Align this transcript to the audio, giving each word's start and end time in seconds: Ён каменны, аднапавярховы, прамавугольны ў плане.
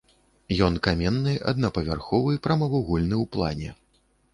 Ён 0.67 0.79
каменны, 0.87 1.35
аднапавярховы, 1.53 2.31
прамавугольны 2.49 3.15
ў 3.23 3.33
плане. 3.37 3.69